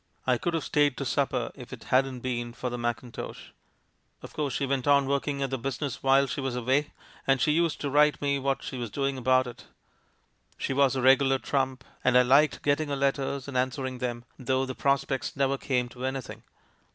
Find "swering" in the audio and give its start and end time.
13.71-13.99